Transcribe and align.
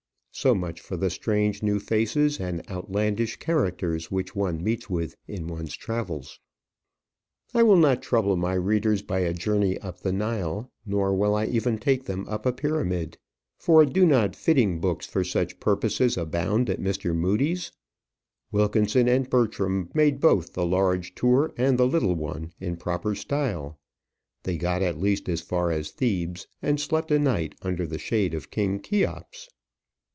So 0.33 0.55
much 0.55 0.79
for 0.81 0.97
the 0.97 1.11
strange 1.11 1.61
new 1.61 1.77
faces 1.79 2.39
and 2.39 2.67
outlandish 2.67 3.35
characters 3.35 4.09
which 4.09 4.35
one 4.35 4.63
meets 4.63 4.89
with 4.89 5.15
in 5.27 5.45
one's 5.45 5.75
travels. 5.75 6.39
I 7.53 7.61
will 7.61 7.75
not 7.77 8.01
trouble 8.01 8.35
my 8.37 8.53
readers 8.55 9.03
by 9.03 9.19
a 9.19 9.33
journey 9.35 9.77
up 9.79 9.99
the 9.99 10.11
Nile; 10.13 10.71
nor 10.83 11.13
will 11.13 11.35
I 11.35 11.45
even 11.45 11.77
take 11.77 12.05
them 12.05 12.27
up 12.27 12.47
a 12.47 12.53
pyramid. 12.53 13.19
For 13.59 13.85
do 13.85 14.03
not 14.03 14.35
fitting 14.35 14.79
books 14.79 15.05
for 15.05 15.23
such 15.23 15.59
purposes 15.59 16.17
abound 16.17 16.71
at 16.71 16.81
Mr. 16.81 17.13
Mudie's? 17.15 17.71
Wilkinson 18.51 19.07
and 19.07 19.29
Bertram 19.29 19.91
made 19.93 20.19
both 20.19 20.53
the 20.53 20.65
large 20.65 21.13
tour 21.13 21.53
and 21.55 21.77
the 21.77 21.85
little 21.85 22.15
one 22.15 22.51
in 22.59 22.77
proper 22.77 23.13
style. 23.13 23.77
They 24.41 24.57
got 24.57 24.81
as 24.81 24.95
least 24.95 25.29
as 25.29 25.41
far 25.41 25.69
as 25.71 25.91
Thebes, 25.91 26.47
and 26.63 26.79
slept 26.79 27.11
a 27.11 27.19
night 27.19 27.53
under 27.61 27.85
the 27.85 27.99
shade 27.99 28.33
of 28.33 28.49
King 28.49 28.81
Cheops. 28.81 29.47